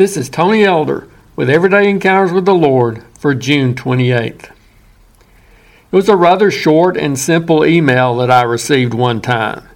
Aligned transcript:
This 0.00 0.16
is 0.16 0.30
Tony 0.30 0.64
Elder 0.64 1.06
with 1.36 1.50
Everyday 1.50 1.90
Encounters 1.90 2.32
with 2.32 2.46
the 2.46 2.54
Lord 2.54 3.04
for 3.18 3.34
June 3.34 3.74
28th. 3.74 4.44
It 4.44 4.52
was 5.90 6.08
a 6.08 6.16
rather 6.16 6.50
short 6.50 6.96
and 6.96 7.18
simple 7.18 7.66
email 7.66 8.16
that 8.16 8.30
I 8.30 8.40
received 8.44 8.94
one 8.94 9.20
time. 9.20 9.68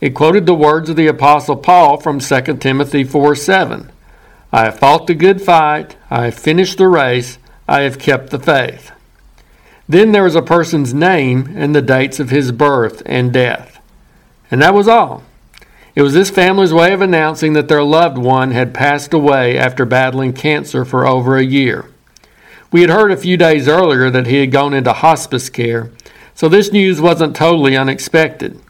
It 0.00 0.14
quoted 0.14 0.46
the 0.46 0.54
words 0.54 0.90
of 0.90 0.94
the 0.94 1.08
Apostle 1.08 1.56
Paul 1.56 1.96
from 2.00 2.20
2 2.20 2.58
Timothy 2.58 3.02
4 3.02 3.34
7. 3.34 3.90
I 4.52 4.66
have 4.66 4.78
fought 4.78 5.08
the 5.08 5.14
good 5.16 5.42
fight, 5.42 5.96
I 6.08 6.26
have 6.26 6.36
finished 6.36 6.78
the 6.78 6.86
race, 6.86 7.38
I 7.66 7.80
have 7.80 7.98
kept 7.98 8.30
the 8.30 8.38
faith. 8.38 8.92
Then 9.88 10.12
there 10.12 10.22
was 10.22 10.36
a 10.36 10.40
person's 10.40 10.94
name 10.94 11.52
and 11.56 11.74
the 11.74 11.82
dates 11.82 12.20
of 12.20 12.30
his 12.30 12.52
birth 12.52 13.02
and 13.06 13.32
death. 13.32 13.80
And 14.52 14.62
that 14.62 14.72
was 14.72 14.86
all. 14.86 15.24
It 15.94 16.02
was 16.02 16.12
this 16.12 16.30
family's 16.30 16.72
way 16.72 16.92
of 16.92 17.00
announcing 17.00 17.52
that 17.52 17.68
their 17.68 17.84
loved 17.84 18.18
one 18.18 18.50
had 18.50 18.74
passed 18.74 19.14
away 19.14 19.56
after 19.56 19.84
battling 19.84 20.32
cancer 20.32 20.84
for 20.84 21.06
over 21.06 21.36
a 21.36 21.44
year. 21.44 21.88
We 22.72 22.80
had 22.80 22.90
heard 22.90 23.12
a 23.12 23.16
few 23.16 23.36
days 23.36 23.68
earlier 23.68 24.10
that 24.10 24.26
he 24.26 24.40
had 24.40 24.50
gone 24.50 24.74
into 24.74 24.92
hospice 24.92 25.48
care, 25.48 25.92
so 26.34 26.48
this 26.48 26.72
news 26.72 27.00
wasn't 27.00 27.36
totally 27.36 27.76
unexpected. 27.76 28.60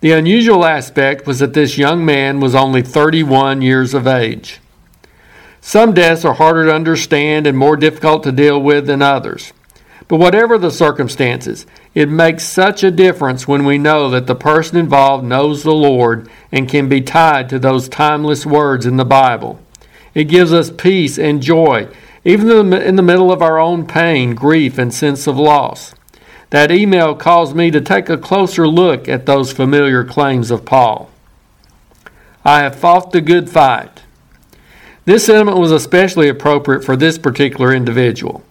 The 0.00 0.10
unusual 0.10 0.64
aspect 0.64 1.26
was 1.26 1.38
that 1.38 1.54
this 1.54 1.78
young 1.78 2.04
man 2.04 2.40
was 2.40 2.56
only 2.56 2.82
31 2.82 3.62
years 3.62 3.94
of 3.94 4.08
age. 4.08 4.60
Some 5.60 5.94
deaths 5.94 6.24
are 6.24 6.34
harder 6.34 6.66
to 6.66 6.74
understand 6.74 7.46
and 7.46 7.56
more 7.56 7.76
difficult 7.76 8.24
to 8.24 8.32
deal 8.32 8.60
with 8.60 8.88
than 8.88 9.00
others. 9.00 9.52
But 10.06 10.18
whatever 10.18 10.58
the 10.58 10.70
circumstances, 10.70 11.66
it 11.94 12.08
makes 12.08 12.44
such 12.44 12.84
a 12.84 12.90
difference 12.90 13.48
when 13.48 13.64
we 13.64 13.78
know 13.78 14.10
that 14.10 14.26
the 14.26 14.34
person 14.34 14.76
involved 14.76 15.24
knows 15.24 15.62
the 15.62 15.72
Lord 15.72 16.28
and 16.52 16.68
can 16.68 16.88
be 16.88 17.00
tied 17.00 17.48
to 17.48 17.58
those 17.58 17.88
timeless 17.88 18.44
words 18.44 18.84
in 18.84 18.96
the 18.96 19.04
Bible. 19.04 19.60
It 20.12 20.24
gives 20.24 20.52
us 20.52 20.70
peace 20.70 21.18
and 21.18 21.42
joy, 21.42 21.88
even 22.24 22.72
in 22.74 22.96
the 22.96 23.02
middle 23.02 23.32
of 23.32 23.42
our 23.42 23.58
own 23.58 23.86
pain, 23.86 24.34
grief, 24.34 24.78
and 24.78 24.92
sense 24.92 25.26
of 25.26 25.38
loss. 25.38 25.94
That 26.50 26.70
email 26.70 27.14
caused 27.14 27.56
me 27.56 27.70
to 27.70 27.80
take 27.80 28.08
a 28.08 28.18
closer 28.18 28.68
look 28.68 29.08
at 29.08 29.26
those 29.26 29.52
familiar 29.52 30.04
claims 30.04 30.50
of 30.50 30.64
Paul. 30.64 31.10
I 32.44 32.60
have 32.60 32.76
fought 32.76 33.10
the 33.10 33.20
good 33.20 33.48
fight. 33.48 34.02
This 35.06 35.26
sentiment 35.26 35.58
was 35.58 35.72
especially 35.72 36.28
appropriate 36.28 36.84
for 36.84 36.96
this 36.96 37.18
particular 37.18 37.74
individual. 37.74 38.44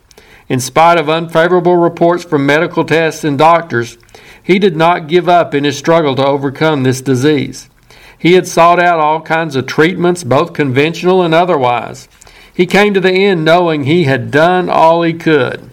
In 0.54 0.60
spite 0.60 1.00
of 1.00 1.10
unfavorable 1.10 1.78
reports 1.78 2.24
from 2.24 2.46
medical 2.46 2.86
tests 2.86 3.24
and 3.24 3.40
doctors, 3.40 3.98
he 4.44 4.60
did 4.60 4.76
not 4.76 5.08
give 5.08 5.28
up 5.28 5.56
in 5.56 5.64
his 5.64 5.80
struggle 5.80 6.14
to 6.16 6.28
overcome 6.28 6.84
this 6.84 7.02
disease. 7.02 7.72
He 8.20 8.34
had 8.34 8.48
sought 8.48 8.80
out 8.80 9.00
all 9.00 9.20
kinds 9.20 9.56
of 9.56 9.66
treatments, 9.66 10.24
both 10.24 10.54
conventional 10.54 11.24
and 11.24 11.34
otherwise. 11.34 12.08
He 12.54 12.68
came 12.68 12.94
to 12.94 13.00
the 13.00 13.12
end 13.12 13.44
knowing 13.44 13.86
he 13.86 14.04
had 14.04 14.30
done 14.30 14.70
all 14.70 15.02
he 15.02 15.14
could. 15.14 15.72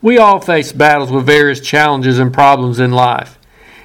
We 0.00 0.18
all 0.18 0.38
face 0.38 0.70
battles 0.70 1.10
with 1.10 1.26
various 1.26 1.58
challenges 1.58 2.20
and 2.20 2.32
problems 2.32 2.78
in 2.78 2.92
life. 2.92 3.40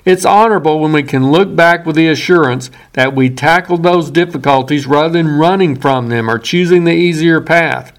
It's 0.06 0.24
honorable 0.24 0.82
when 0.82 0.92
we 0.92 1.02
can 1.02 1.32
look 1.32 1.56
back 1.56 1.84
with 1.84 1.96
the 1.96 2.10
assurance 2.10 2.70
that 2.92 3.16
we 3.16 3.32
tackled 3.32 3.82
those 3.82 4.12
difficulties 4.12 4.86
rather 4.86 5.14
than 5.14 5.40
running 5.40 5.76
from 5.76 6.10
them 6.10 6.30
or 6.30 6.38
choosing 6.38 6.84
the 6.84 6.94
easier 6.94 7.42
path. 7.42 7.92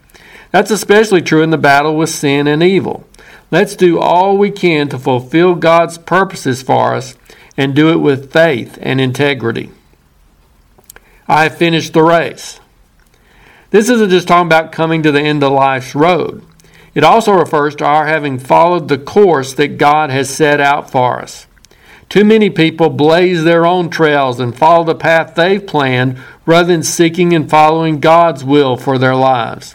That's 0.54 0.70
especially 0.70 1.20
true 1.20 1.42
in 1.42 1.50
the 1.50 1.58
battle 1.58 1.96
with 1.96 2.10
sin 2.10 2.46
and 2.46 2.62
evil. 2.62 3.04
Let's 3.50 3.74
do 3.74 3.98
all 3.98 4.38
we 4.38 4.52
can 4.52 4.88
to 4.90 5.00
fulfill 5.00 5.56
God's 5.56 5.98
purposes 5.98 6.62
for 6.62 6.94
us 6.94 7.16
and 7.56 7.74
do 7.74 7.90
it 7.90 7.96
with 7.96 8.32
faith 8.32 8.78
and 8.80 9.00
integrity. 9.00 9.72
I 11.26 11.42
have 11.42 11.58
finished 11.58 11.92
the 11.92 12.04
race. 12.04 12.60
This 13.70 13.90
isn't 13.90 14.10
just 14.10 14.28
talking 14.28 14.46
about 14.46 14.70
coming 14.70 15.02
to 15.02 15.10
the 15.10 15.20
end 15.20 15.42
of 15.42 15.50
life's 15.50 15.96
road. 15.96 16.44
It 16.94 17.02
also 17.02 17.32
refers 17.32 17.74
to 17.76 17.84
our 17.84 18.06
having 18.06 18.38
followed 18.38 18.86
the 18.86 18.98
course 18.98 19.54
that 19.54 19.76
God 19.76 20.10
has 20.10 20.30
set 20.30 20.60
out 20.60 20.88
for 20.88 21.20
us. 21.20 21.48
Too 22.08 22.24
many 22.24 22.48
people 22.48 22.90
blaze 22.90 23.42
their 23.42 23.66
own 23.66 23.90
trails 23.90 24.38
and 24.38 24.56
follow 24.56 24.84
the 24.84 24.94
path 24.94 25.34
they've 25.34 25.66
planned 25.66 26.16
rather 26.46 26.68
than 26.68 26.84
seeking 26.84 27.32
and 27.32 27.50
following 27.50 27.98
God's 27.98 28.44
will 28.44 28.76
for 28.76 28.98
their 28.98 29.16
lives. 29.16 29.74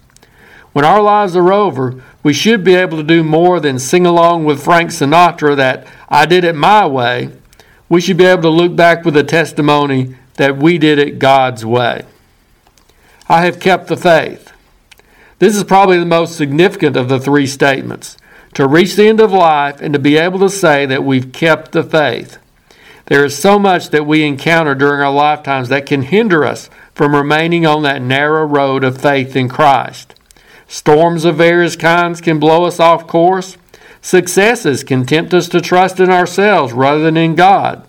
When 0.73 0.85
our 0.85 1.01
lives 1.01 1.35
are 1.35 1.51
over, 1.51 2.01
we 2.21 2.33
should 2.33 2.63
be 2.63 2.75
able 2.75 2.97
to 2.97 3.03
do 3.03 3.23
more 3.23 3.59
than 3.59 3.79
sing 3.79 4.05
along 4.05 4.45
with 4.45 4.63
Frank 4.63 4.91
Sinatra 4.91 5.55
that 5.55 5.87
I 6.09 6.25
did 6.25 6.43
it 6.43 6.55
my 6.55 6.85
way. 6.85 7.31
We 7.87 8.01
should 8.01 8.17
be 8.17 8.25
able 8.25 8.43
to 8.43 8.49
look 8.49 8.75
back 8.75 9.03
with 9.03 9.17
a 9.17 9.23
testimony 9.23 10.15
that 10.35 10.57
we 10.57 10.77
did 10.77 10.99
it 10.99 11.19
God's 11.19 11.65
way. 11.65 12.03
I 13.27 13.45
have 13.45 13.59
kept 13.59 13.87
the 13.87 13.97
faith. 13.97 14.51
This 15.39 15.55
is 15.55 15.63
probably 15.63 15.97
the 15.97 16.05
most 16.05 16.35
significant 16.35 16.95
of 16.95 17.09
the 17.09 17.19
three 17.19 17.47
statements. 17.47 18.17
To 18.55 18.67
reach 18.67 18.95
the 18.95 19.07
end 19.07 19.19
of 19.19 19.31
life 19.31 19.81
and 19.81 19.93
to 19.93 19.99
be 19.99 20.17
able 20.17 20.39
to 20.39 20.49
say 20.49 20.85
that 20.85 21.03
we've 21.03 21.31
kept 21.31 21.71
the 21.71 21.83
faith. 21.83 22.37
There 23.05 23.25
is 23.25 23.37
so 23.37 23.57
much 23.57 23.89
that 23.89 24.05
we 24.05 24.23
encounter 24.23 24.75
during 24.75 25.01
our 25.01 25.11
lifetimes 25.11 25.69
that 25.69 25.85
can 25.85 26.03
hinder 26.03 26.43
us 26.43 26.69
from 26.93 27.15
remaining 27.15 27.65
on 27.65 27.83
that 27.83 28.01
narrow 28.01 28.45
road 28.45 28.83
of 28.83 29.01
faith 29.01 29.35
in 29.35 29.49
Christ. 29.49 30.13
Storms 30.69 31.25
of 31.25 31.35
various 31.35 31.75
kinds 31.75 32.21
can 32.21 32.39
blow 32.39 32.65
us 32.65 32.79
off 32.79 33.07
course. 33.07 33.57
Successes 34.01 34.83
can 34.83 35.03
tempt 35.03 35.33
us 35.33 35.49
to 35.49 35.59
trust 35.59 35.99
in 35.99 36.11
ourselves 36.11 36.73
rather 36.73 37.01
than 37.01 37.17
in 37.17 37.33
God. 37.33 37.85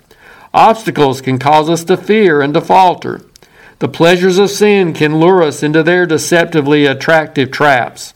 Obstacles 0.55 1.21
can 1.21 1.39
cause 1.39 1.69
us 1.69 1.85
to 1.85 1.97
fear 1.99 2.41
and 2.41 2.55
to 2.55 2.61
falter. 2.63 3.21
The 3.81 3.89
pleasures 3.89 4.39
of 4.39 4.49
sin 4.49 4.95
can 4.95 5.21
lure 5.21 5.43
us 5.43 5.63
into 5.63 5.83
their 5.83 6.07
deceptively 6.07 6.87
attractive 6.87 7.51
traps. 7.51 8.15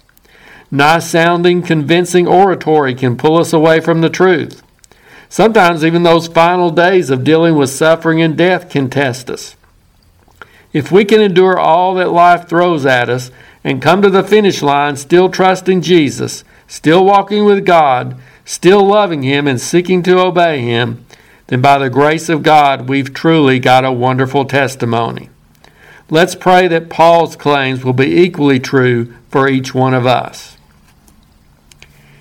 Nice 0.71 1.11
sounding, 1.11 1.63
convincing 1.63 2.27
oratory 2.27 2.95
can 2.95 3.19
pull 3.19 3.37
us 3.37 3.53
away 3.53 3.81
from 3.81 4.01
the 4.01 4.09
truth. 4.09 4.63
Sometimes 5.29 5.85
even 5.85 6.05
those 6.05 6.27
final 6.27 6.71
days 6.71 7.11
of 7.11 7.23
dealing 7.23 7.55
with 7.55 7.69
suffering 7.69 8.23
and 8.23 8.37
death 8.37 8.71
can 8.71 8.89
test 8.89 9.29
us. 9.29 9.57
If 10.73 10.91
we 10.91 11.05
can 11.05 11.21
endure 11.21 11.59
all 11.59 11.95
that 11.95 12.11
life 12.11 12.49
throws 12.49 12.87
at 12.87 13.11
us 13.11 13.31
and 13.65 13.83
come 13.83 14.03
to 14.03 14.11
the 14.11 14.23
finish 14.23 14.63
line 14.63 14.97
still 14.97 15.31
trusting 15.31 15.81
Jesus, 15.81 16.45
still 16.69 17.05
walking 17.05 17.45
with 17.45 17.65
God, 17.65 18.17
still 18.45 18.87
loving 18.87 19.23
Him 19.23 19.49
and 19.49 19.61
seeking 19.61 20.03
to 20.03 20.21
obey 20.21 20.61
Him, 20.61 21.05
then 21.47 21.61
by 21.61 21.79
the 21.79 21.91
grace 21.91 22.29
of 22.29 22.43
God, 22.43 22.89
we've 22.89 23.13
truly 23.13 23.59
got 23.59 23.85
a 23.85 23.93
wonderful 23.93 24.45
testimony. 24.45 25.31
Let's 26.11 26.35
pray 26.35 26.69
that 26.69 26.91
Paul's 26.91 27.37
claims 27.37 27.85
will 27.85 27.95
be 27.95 28.21
equally 28.21 28.61
true 28.61 29.15
for 29.31 29.49
each 29.49 29.75
one 29.75 29.95
of 29.95 30.07
us. 30.07 30.57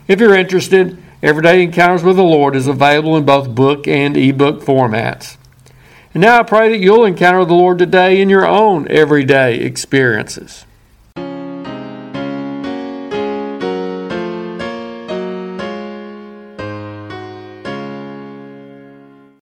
If 0.07 0.19
you're 0.19 0.35
interested, 0.35 0.97
Everyday 1.21 1.63
Encounters 1.63 2.03
with 2.03 2.17
the 2.17 2.23
Lord 2.23 2.55
is 2.55 2.67
available 2.67 3.15
in 3.15 3.25
both 3.25 3.55
book 3.55 3.87
and 3.87 4.17
ebook 4.17 4.61
formats. 4.61 5.37
And 6.13 6.21
now 6.21 6.39
I 6.39 6.43
pray 6.43 6.69
that 6.69 6.79
you'll 6.79 7.05
encounter 7.05 7.45
the 7.45 7.53
Lord 7.53 7.79
today 7.79 8.21
in 8.21 8.29
your 8.29 8.45
own 8.45 8.87
everyday 8.89 9.55
experiences. 9.59 10.65